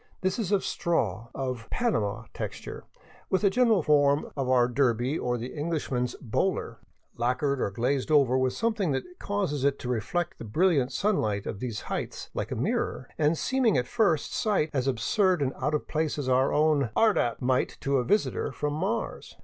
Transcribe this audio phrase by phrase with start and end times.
[0.21, 2.85] This is of straw, of *' Panama" texture,
[3.29, 6.79] with the general form of our derby or the Englishman's" bowler,"
[7.17, 11.59] lacquered or glazed over with something that causes it to reflect the brilliant sunlight of
[11.59, 15.87] these heights like a mirror, and seeming at first sight as absurd and out of
[15.87, 19.35] place as our own" 'ard 'at" might to a visitor from Mars.